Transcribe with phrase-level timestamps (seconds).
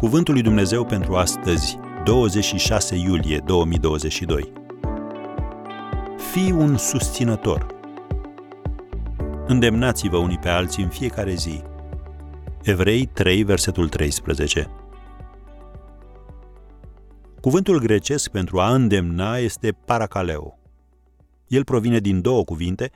[0.00, 4.52] Cuvântul lui Dumnezeu pentru astăzi, 26 iulie 2022.
[6.32, 7.66] Fii un susținător.
[9.46, 11.62] Îndemnați-vă unii pe alții în fiecare zi.
[12.62, 14.70] Evrei 3, versetul 13.
[17.40, 20.58] Cuvântul grecesc pentru a îndemna este paracaleo.
[21.46, 22.90] El provine din două cuvinte,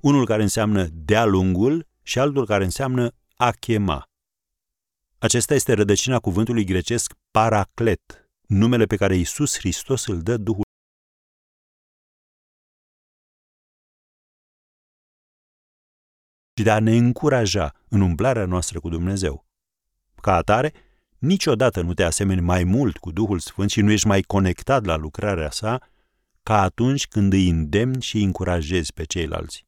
[0.00, 4.07] unul care înseamnă de-a lungul și altul care înseamnă a chema.
[5.20, 10.62] Acesta este rădăcina cuvântului grecesc paraclet, numele pe care Isus Hristos îl dă Duhul.
[16.56, 19.46] și de a ne încuraja în umblarea noastră cu Dumnezeu.
[20.14, 20.72] Ca atare,
[21.18, 24.96] niciodată nu te asemeni mai mult cu Duhul Sfânt și nu ești mai conectat la
[24.96, 25.88] lucrarea sa
[26.42, 29.66] ca atunci când îi îndemni și îi încurajezi pe ceilalți.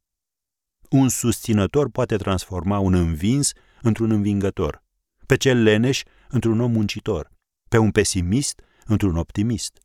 [0.90, 3.52] Un susținător poate transforma un învins
[3.82, 4.88] într-un învingător
[5.30, 7.32] pe cel leneș într-un om muncitor,
[7.68, 9.78] pe un pesimist într-un optimist.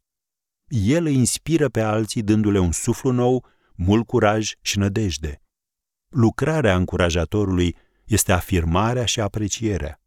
[0.67, 5.41] El îi inspiră pe alții dându-le un suflu nou, mult curaj și nădejde.
[6.09, 10.01] Lucrarea încurajatorului este afirmarea și aprecierea.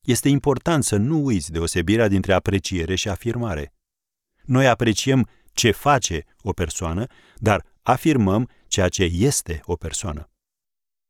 [0.00, 3.74] Este important să nu uiți deosebirea dintre apreciere și afirmare.
[4.44, 10.30] Noi apreciem ce face o persoană, dar afirmăm ceea ce este o persoană.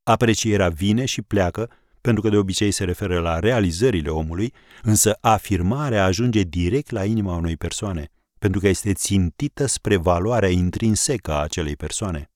[0.03, 1.69] Aprecierea vine și pleacă
[2.05, 7.35] pentru că de obicei se referă la realizările omului, însă afirmarea ajunge direct la inima
[7.35, 12.31] unei persoane, pentru că este țintită spre valoarea intrinsecă a acelei persoane.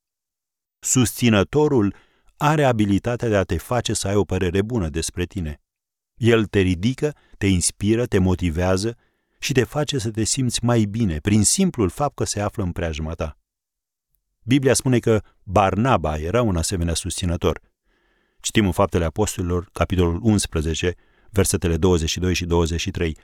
[0.79, 1.95] Susținătorul
[2.37, 5.61] are abilitatea de a te face să ai o părere bună despre tine.
[6.15, 8.97] El te ridică, te inspiră, te motivează
[9.39, 12.71] și te face să te simți mai bine prin simplul fapt că se află în
[12.71, 13.37] preajma ta.
[14.43, 17.61] Biblia spune că Barnaba era un asemenea susținător–
[18.41, 20.95] Citim în Faptele Apostolilor, capitolul 11,
[21.29, 23.17] versetele 22 și 23.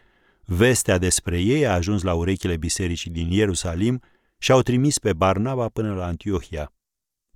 [0.45, 4.01] Vestea despre ei a ajuns la urechile bisericii din Ierusalim
[4.37, 6.73] și au trimis pe Barnaba până la Antiohia.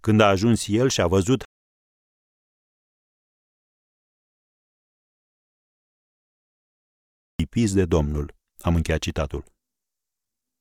[0.02, 1.44] Când a ajuns el și a văzut
[7.36, 8.36] lipis de Domnul.
[8.62, 9.44] Am încheiat citatul.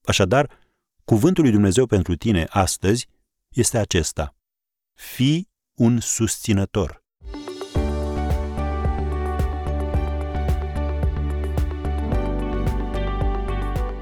[0.05, 0.59] Așadar,
[1.05, 3.09] cuvântul lui Dumnezeu pentru tine astăzi
[3.49, 4.35] este acesta.
[4.95, 5.49] Fii
[5.79, 7.07] un susținător.